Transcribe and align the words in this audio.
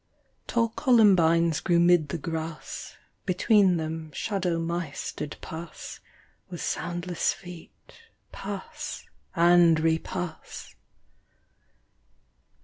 Tall 0.47 0.69
columbines 0.69 1.59
grew 1.59 1.79
'mid 1.79 2.09
the 2.09 2.17
grass, 2.17 2.95
Between 3.27 3.77
them 3.77 4.11
shadow 4.13 4.57
mice 4.57 5.11
did 5.11 5.37
pass, 5.41 5.99
With 6.49 6.59
soundless 6.59 7.33
feet, 7.33 7.71
pass 8.31 9.05
and 9.35 9.79
repass. 9.79 10.73